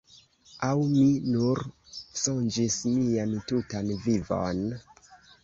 Aŭ 0.67 0.77
mi 0.93 1.03
nur 1.33 1.61
sonĝis 2.21 2.79
mian 2.95 3.37
tutan 3.53 3.93
vivon? 4.09 4.67